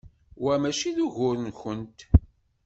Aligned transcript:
Wa 0.43 0.53
mačči 0.61 0.91
d 0.95 0.97
ugur-nkent. 1.05 1.99